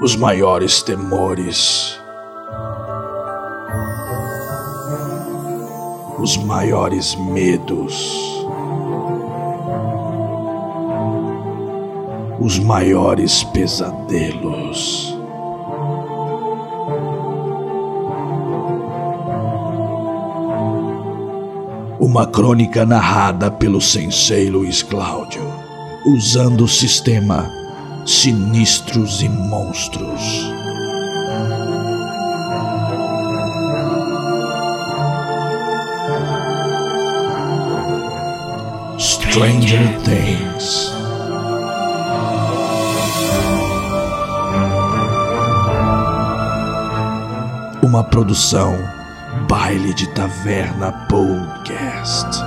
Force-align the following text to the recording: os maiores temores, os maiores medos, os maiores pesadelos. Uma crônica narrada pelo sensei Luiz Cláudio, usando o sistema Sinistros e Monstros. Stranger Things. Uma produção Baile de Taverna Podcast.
os 0.00 0.14
maiores 0.14 0.80
temores, 0.80 1.98
os 6.20 6.36
maiores 6.36 7.16
medos, 7.16 8.46
os 12.38 12.60
maiores 12.60 13.42
pesadelos. 13.42 15.16
Uma 21.98 22.24
crônica 22.24 22.86
narrada 22.86 23.50
pelo 23.50 23.80
sensei 23.80 24.48
Luiz 24.48 24.80
Cláudio, 24.80 25.42
usando 26.06 26.62
o 26.62 26.68
sistema 26.68 27.57
Sinistros 28.08 29.20
e 29.20 29.28
Monstros. 29.28 30.50
Stranger 38.98 40.00
Things. 40.04 40.90
Uma 47.82 48.02
produção 48.04 48.74
Baile 49.46 49.92
de 49.92 50.06
Taverna 50.14 50.92
Podcast. 51.10 52.38